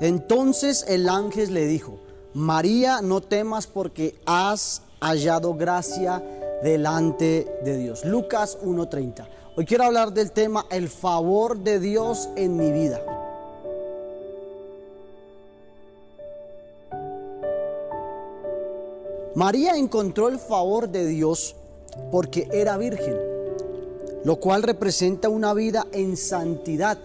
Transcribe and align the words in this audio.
Entonces 0.00 0.84
el 0.88 1.08
ángel 1.08 1.52
le 1.52 1.66
dijo, 1.66 1.98
María, 2.34 3.00
no 3.02 3.20
temas 3.20 3.66
porque 3.66 4.14
has 4.26 4.82
hallado 5.00 5.54
gracia 5.54 6.22
delante 6.62 7.46
de 7.64 7.76
Dios. 7.78 8.04
Lucas 8.04 8.58
1.30. 8.62 9.26
Hoy 9.56 9.64
quiero 9.64 9.84
hablar 9.84 10.12
del 10.12 10.30
tema 10.30 10.66
el 10.70 10.88
favor 10.88 11.58
de 11.58 11.80
Dios 11.80 12.28
en 12.36 12.56
mi 12.56 12.70
vida. 12.70 13.00
María 19.34 19.76
encontró 19.76 20.28
el 20.28 20.38
favor 20.38 20.88
de 20.88 21.06
Dios 21.06 21.54
porque 22.10 22.48
era 22.52 22.76
virgen, 22.76 23.16
lo 24.24 24.36
cual 24.36 24.62
representa 24.62 25.28
una 25.28 25.54
vida 25.54 25.86
en 25.92 26.16
santidad. 26.16 26.98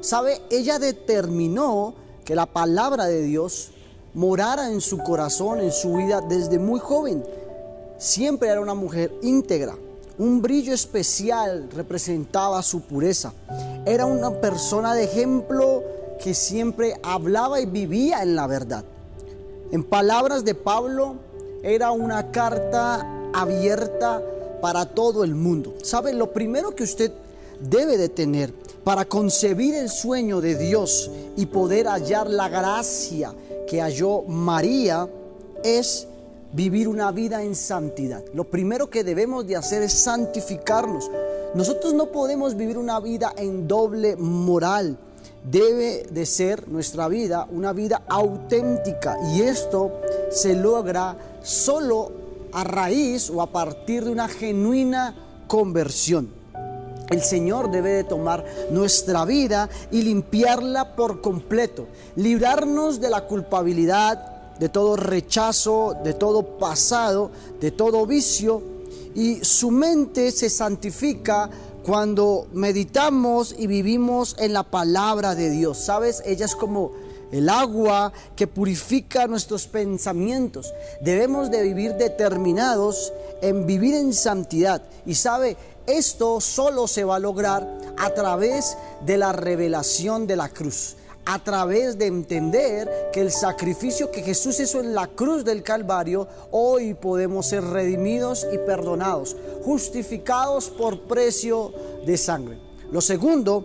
¿Sabe? 0.00 0.40
Ella 0.50 0.78
determinó 0.78 1.94
que 2.28 2.34
la 2.34 2.44
palabra 2.44 3.06
de 3.06 3.22
Dios 3.22 3.70
morara 4.12 4.70
en 4.70 4.82
su 4.82 4.98
corazón, 4.98 5.62
en 5.62 5.72
su 5.72 5.94
vida 5.94 6.20
desde 6.20 6.58
muy 6.58 6.78
joven. 6.78 7.24
Siempre 7.96 8.50
era 8.50 8.60
una 8.60 8.74
mujer 8.74 9.10
íntegra. 9.22 9.74
Un 10.18 10.42
brillo 10.42 10.74
especial 10.74 11.70
representaba 11.74 12.62
su 12.62 12.82
pureza. 12.82 13.32
Era 13.86 14.04
una 14.04 14.42
persona 14.42 14.92
de 14.92 15.04
ejemplo 15.04 15.82
que 16.22 16.34
siempre 16.34 17.00
hablaba 17.02 17.62
y 17.62 17.64
vivía 17.64 18.22
en 18.22 18.36
la 18.36 18.46
verdad. 18.46 18.84
En 19.72 19.82
palabras 19.82 20.44
de 20.44 20.54
Pablo, 20.54 21.14
era 21.62 21.92
una 21.92 22.30
carta 22.30 23.06
abierta 23.32 24.22
para 24.60 24.84
todo 24.84 25.24
el 25.24 25.34
mundo. 25.34 25.76
¿Sabe? 25.82 26.12
Lo 26.12 26.30
primero 26.34 26.76
que 26.76 26.84
usted 26.84 27.10
debe 27.58 27.96
de 27.96 28.10
tener 28.10 28.52
para 28.88 29.04
concebir 29.04 29.74
el 29.74 29.90
sueño 29.90 30.40
de 30.40 30.56
Dios 30.56 31.10
y 31.36 31.44
poder 31.44 31.88
hallar 31.88 32.26
la 32.26 32.48
gracia 32.48 33.34
que 33.66 33.82
halló 33.82 34.22
María 34.22 35.06
es 35.62 36.08
vivir 36.54 36.88
una 36.88 37.12
vida 37.12 37.42
en 37.42 37.54
santidad. 37.54 38.24
Lo 38.32 38.44
primero 38.44 38.88
que 38.88 39.04
debemos 39.04 39.46
de 39.46 39.56
hacer 39.56 39.82
es 39.82 39.92
santificarnos. 39.92 41.10
Nosotros 41.54 41.92
no 41.92 42.06
podemos 42.06 42.56
vivir 42.56 42.78
una 42.78 42.98
vida 42.98 43.34
en 43.36 43.68
doble 43.68 44.16
moral. 44.16 44.96
Debe 45.44 46.06
de 46.10 46.24
ser 46.24 46.66
nuestra 46.66 47.08
vida 47.08 47.46
una 47.50 47.74
vida 47.74 48.04
auténtica 48.08 49.18
y 49.34 49.42
esto 49.42 50.00
se 50.30 50.54
logra 50.54 51.14
solo 51.42 52.10
a 52.52 52.64
raíz 52.64 53.28
o 53.28 53.42
a 53.42 53.52
partir 53.52 54.06
de 54.06 54.12
una 54.12 54.28
genuina 54.28 55.44
conversión. 55.46 56.37
El 57.10 57.22
Señor 57.22 57.70
debe 57.70 57.90
de 57.90 58.04
tomar 58.04 58.44
nuestra 58.70 59.24
vida 59.24 59.68
y 59.90 60.02
limpiarla 60.02 60.94
por 60.94 61.20
completo, 61.20 61.86
librarnos 62.16 63.00
de 63.00 63.08
la 63.08 63.22
culpabilidad, 63.26 64.56
de 64.58 64.68
todo 64.68 64.96
rechazo, 64.96 65.96
de 66.04 66.14
todo 66.14 66.58
pasado, 66.58 67.30
de 67.60 67.70
todo 67.70 68.06
vicio, 68.06 68.62
y 69.14 69.44
su 69.44 69.70
mente 69.70 70.30
se 70.30 70.50
santifica 70.50 71.48
cuando 71.88 72.46
meditamos 72.52 73.54
y 73.56 73.66
vivimos 73.66 74.36
en 74.38 74.52
la 74.52 74.62
palabra 74.62 75.34
de 75.34 75.48
Dios. 75.48 75.78
¿Sabes? 75.78 76.22
Ella 76.26 76.44
es 76.44 76.54
como 76.54 76.92
el 77.32 77.48
agua 77.48 78.12
que 78.36 78.46
purifica 78.46 79.26
nuestros 79.26 79.66
pensamientos. 79.66 80.74
Debemos 81.00 81.50
de 81.50 81.62
vivir 81.62 81.94
determinados 81.94 83.14
en 83.40 83.66
vivir 83.66 83.94
en 83.94 84.12
santidad. 84.12 84.82
Y 85.06 85.14
sabe, 85.14 85.56
esto 85.86 86.42
solo 86.42 86.88
se 86.88 87.04
va 87.04 87.16
a 87.16 87.20
lograr 87.20 87.66
a 87.96 88.10
través 88.10 88.76
de 89.06 89.16
la 89.16 89.32
revelación 89.32 90.26
de 90.26 90.36
la 90.36 90.50
cruz 90.50 90.97
a 91.28 91.38
través 91.44 91.98
de 91.98 92.06
entender 92.06 93.10
que 93.12 93.20
el 93.20 93.30
sacrificio 93.30 94.10
que 94.10 94.22
Jesús 94.22 94.58
hizo 94.60 94.80
en 94.80 94.94
la 94.94 95.08
cruz 95.08 95.44
del 95.44 95.62
Calvario, 95.62 96.26
hoy 96.52 96.94
podemos 96.94 97.48
ser 97.48 97.62
redimidos 97.64 98.46
y 98.50 98.56
perdonados, 98.56 99.36
justificados 99.62 100.70
por 100.70 101.02
precio 101.02 101.70
de 102.06 102.16
sangre. 102.16 102.58
Lo 102.90 103.02
segundo 103.02 103.62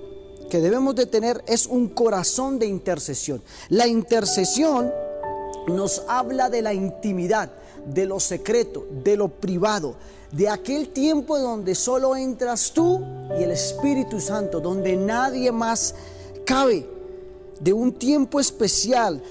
que 0.50 0.60
debemos 0.60 0.94
de 0.96 1.06
tener 1.06 1.42
es 1.48 1.66
un 1.66 1.88
corazón 1.88 2.60
de 2.60 2.66
intercesión. 2.66 3.42
La 3.70 3.88
intercesión 3.88 4.92
nos 5.68 6.04
habla 6.10 6.50
de 6.50 6.64
la 6.64 6.74
intimidad, 6.74 7.50
de 7.86 8.06
lo 8.06 8.20
secreto, 8.20 8.86
de 9.06 9.16
lo 9.16 9.30
privado, 9.30 9.96
de 10.34 10.50
aquel 10.50 10.90
tiempo 10.90 11.40
donde 11.40 11.76
solo 11.76 12.18
entras 12.18 12.74
tú 12.74 13.02
y 13.40 13.44
el 13.44 13.52
Espíritu 13.52 14.20
Santo, 14.20 14.60
donde 14.60 14.98
nadie 14.98 15.50
más 15.54 15.96
cabe, 16.46 16.93
de 17.64 17.74
un 17.74 17.94
tiempo 17.94 18.40
especial 18.40 19.22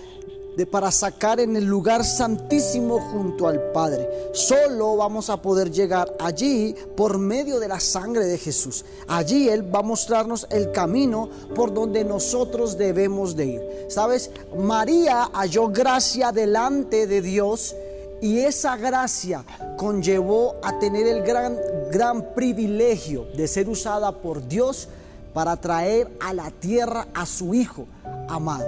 de 0.57 0.67
para 0.67 0.91
sacar 0.91 1.41
en 1.41 1.57
el 1.57 1.65
lugar 1.65 2.05
santísimo 2.05 3.01
junto 3.01 3.49
al 3.49 3.73
Padre. 3.73 4.09
Solo 4.33 4.97
vamos 4.97 5.31
a 5.31 5.41
poder 5.41 5.71
llegar 5.71 6.15
allí 6.21 6.75
por 6.97 7.19
medio 7.19 7.59
de 7.59 7.69
la 7.69 7.81
sangre 7.81 8.27
de 8.27 8.39
Jesús. 8.39 8.85
Allí 9.09 9.49
Él 9.49 9.75
va 9.75 9.81
a 9.81 9.83
mostrarnos 9.83 10.47
el 10.51 10.71
camino 10.71 11.31
por 11.55 11.73
donde 11.73 12.05
nosotros 12.05 12.77
debemos 12.77 13.35
de 13.35 13.47
ir. 13.47 13.63
¿Sabes? 13.89 14.31
María 14.57 15.31
halló 15.33 15.69
gracia 15.69 16.33
delante 16.33 17.07
de 17.07 17.23
Dios 17.23 17.75
y 18.21 18.41
esa 18.41 18.77
gracia 18.77 19.45
conllevó 19.77 20.57
a 20.63 20.79
tener 20.79 21.07
el 21.07 21.23
gran, 21.23 21.59
gran 21.91 22.35
privilegio 22.35 23.27
de 23.35 23.49
ser 23.49 23.69
usada 23.69 24.13
por 24.13 24.47
Dios 24.47 24.89
para 25.33 25.57
traer 25.57 26.11
a 26.21 26.33
la 26.33 26.51
tierra 26.51 27.09
a 27.15 27.27
su 27.27 27.55
Hijo 27.55 27.87
amado. 28.29 28.67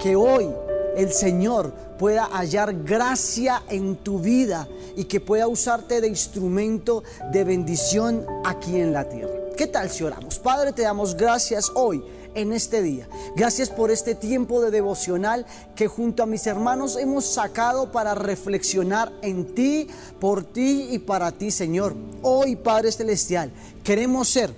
Que 0.00 0.16
hoy 0.16 0.48
el 0.96 1.12
Señor 1.12 1.72
pueda 1.98 2.24
hallar 2.24 2.74
gracia 2.84 3.62
en 3.68 3.96
tu 3.96 4.18
vida 4.18 4.68
y 4.96 5.04
que 5.04 5.20
pueda 5.20 5.46
usarte 5.46 6.00
de 6.00 6.08
instrumento 6.08 7.02
de 7.32 7.44
bendición 7.44 8.26
aquí 8.44 8.80
en 8.80 8.92
la 8.92 9.08
tierra. 9.08 9.32
¿Qué 9.56 9.66
tal 9.66 9.90
si 9.90 10.04
oramos? 10.04 10.38
Padre, 10.38 10.72
te 10.72 10.82
damos 10.82 11.16
gracias 11.16 11.70
hoy 11.74 12.02
en 12.34 12.52
este 12.52 12.82
día. 12.82 13.08
Gracias 13.36 13.68
por 13.68 13.90
este 13.90 14.14
tiempo 14.14 14.60
de 14.60 14.70
devocional 14.70 15.46
que 15.74 15.86
junto 15.86 16.22
a 16.22 16.26
mis 16.26 16.46
hermanos 16.46 16.96
hemos 16.96 17.26
sacado 17.26 17.92
para 17.92 18.14
reflexionar 18.14 19.12
en 19.22 19.54
ti, 19.54 19.88
por 20.18 20.44
ti 20.44 20.88
y 20.90 20.98
para 20.98 21.32
ti, 21.32 21.50
Señor. 21.50 21.94
Hoy, 22.22 22.56
Padre 22.56 22.92
Celestial, 22.92 23.52
queremos 23.84 24.28
ser 24.28 24.54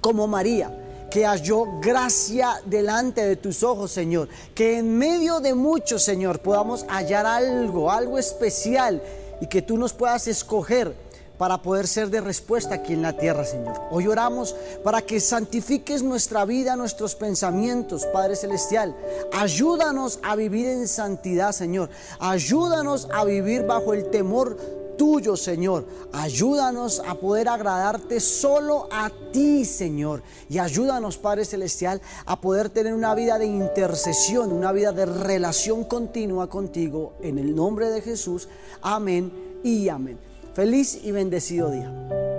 como 0.00 0.26
María 0.26 0.70
que 1.10 1.26
halló 1.26 1.66
gracia 1.80 2.62
delante 2.64 3.26
de 3.26 3.36
tus 3.36 3.62
ojos, 3.62 3.90
Señor. 3.90 4.28
Que 4.54 4.78
en 4.78 4.96
medio 4.96 5.40
de 5.40 5.54
muchos, 5.54 6.04
Señor, 6.04 6.38
podamos 6.38 6.86
hallar 6.88 7.26
algo, 7.26 7.90
algo 7.90 8.16
especial 8.16 9.02
y 9.40 9.46
que 9.46 9.60
tú 9.60 9.76
nos 9.76 9.92
puedas 9.92 10.28
escoger 10.28 10.94
para 11.36 11.62
poder 11.62 11.88
ser 11.88 12.10
de 12.10 12.20
respuesta 12.20 12.74
aquí 12.74 12.92
en 12.92 13.00
la 13.00 13.16
tierra, 13.16 13.46
Señor. 13.46 13.80
Hoy 13.90 14.06
oramos 14.06 14.54
para 14.84 15.00
que 15.00 15.20
santifiques 15.20 16.02
nuestra 16.02 16.44
vida, 16.44 16.76
nuestros 16.76 17.14
pensamientos, 17.14 18.04
Padre 18.12 18.36
Celestial. 18.36 18.94
Ayúdanos 19.32 20.20
a 20.22 20.36
vivir 20.36 20.66
en 20.66 20.86
santidad, 20.86 21.52
Señor. 21.52 21.88
Ayúdanos 22.18 23.08
a 23.10 23.24
vivir 23.24 23.64
bajo 23.64 23.94
el 23.94 24.10
temor 24.10 24.58
tuyo, 25.00 25.34
Señor. 25.34 25.86
Ayúdanos 26.12 27.00
a 27.08 27.14
poder 27.14 27.48
agradarte 27.48 28.20
solo 28.20 28.86
a 28.92 29.10
ti, 29.32 29.64
Señor. 29.64 30.22
Y 30.50 30.58
ayúdanos, 30.58 31.16
Padre 31.16 31.46
Celestial, 31.46 32.02
a 32.26 32.38
poder 32.38 32.68
tener 32.68 32.92
una 32.92 33.14
vida 33.14 33.38
de 33.38 33.46
intercesión, 33.46 34.52
una 34.52 34.72
vida 34.72 34.92
de 34.92 35.06
relación 35.06 35.84
continua 35.84 36.50
contigo. 36.50 37.14
En 37.22 37.38
el 37.38 37.54
nombre 37.54 37.88
de 37.88 38.02
Jesús. 38.02 38.46
Amén 38.82 39.32
y 39.64 39.88
amén. 39.88 40.18
Feliz 40.52 41.00
y 41.02 41.12
bendecido 41.12 41.70
día. 41.70 42.29